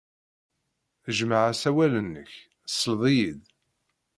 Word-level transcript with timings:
Jmeɛ 1.17 1.41
asawal-nnek, 1.51 2.31
tesled-iyi-d. 2.67 3.41